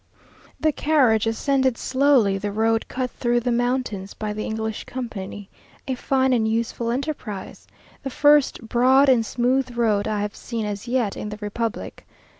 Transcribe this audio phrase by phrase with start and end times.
[0.59, 5.47] The carriage ascended slowly the road cut through the mountains by the English company;
[5.87, 7.67] a fine and useful enterprise;
[8.01, 12.03] the first broad and smooth road I have seen as yet in the republic.